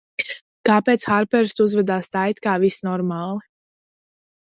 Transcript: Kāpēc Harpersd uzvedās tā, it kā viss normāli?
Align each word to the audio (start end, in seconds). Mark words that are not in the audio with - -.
Kāpēc 0.69 1.05
Harpersd 1.11 1.63
uzvedās 1.67 2.11
tā, 2.17 2.25
it 2.35 2.43
kā 2.49 2.59
viss 2.67 2.83
normāli? 2.91 3.49